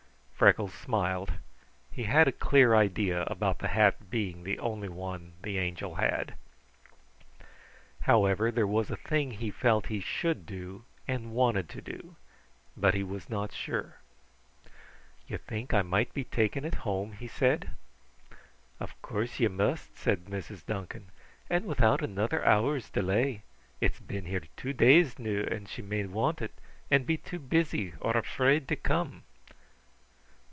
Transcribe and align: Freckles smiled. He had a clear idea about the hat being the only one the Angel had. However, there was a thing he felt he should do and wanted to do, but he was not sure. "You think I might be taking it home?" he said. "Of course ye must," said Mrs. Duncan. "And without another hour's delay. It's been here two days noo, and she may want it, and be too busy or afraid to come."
Freckles 0.41 0.73
smiled. 0.73 1.33
He 1.91 2.05
had 2.05 2.27
a 2.27 2.31
clear 2.31 2.73
idea 2.73 3.25
about 3.27 3.59
the 3.59 3.67
hat 3.67 4.09
being 4.09 4.41
the 4.43 4.57
only 4.57 4.89
one 4.89 5.33
the 5.43 5.59
Angel 5.59 5.93
had. 5.97 6.33
However, 8.01 8.49
there 8.49 8.65
was 8.65 8.89
a 8.89 8.95
thing 8.97 9.29
he 9.29 9.51
felt 9.51 9.85
he 9.85 9.99
should 9.99 10.47
do 10.47 10.83
and 11.07 11.31
wanted 11.33 11.69
to 11.69 11.81
do, 11.81 12.15
but 12.75 12.95
he 12.95 13.03
was 13.03 13.29
not 13.29 13.51
sure. 13.53 13.99
"You 15.27 15.37
think 15.37 15.75
I 15.75 15.83
might 15.83 16.11
be 16.11 16.23
taking 16.23 16.65
it 16.65 16.73
home?" 16.89 17.11
he 17.11 17.27
said. 17.27 17.69
"Of 18.79 18.99
course 19.03 19.39
ye 19.39 19.47
must," 19.47 19.95
said 19.95 20.25
Mrs. 20.25 20.65
Duncan. 20.65 21.11
"And 21.51 21.65
without 21.65 22.01
another 22.01 22.43
hour's 22.43 22.89
delay. 22.89 23.43
It's 23.79 23.99
been 23.99 24.25
here 24.25 24.41
two 24.57 24.73
days 24.73 25.19
noo, 25.19 25.43
and 25.51 25.69
she 25.69 25.83
may 25.83 26.03
want 26.07 26.41
it, 26.41 26.53
and 26.89 27.05
be 27.05 27.17
too 27.17 27.37
busy 27.37 27.93
or 28.01 28.17
afraid 28.17 28.67
to 28.69 28.75
come." 28.75 29.21